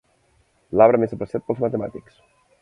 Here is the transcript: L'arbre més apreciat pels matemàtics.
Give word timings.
L'arbre 0.79 1.01
més 1.03 1.13
apreciat 1.17 1.45
pels 1.51 1.63
matemàtics. 1.65 2.19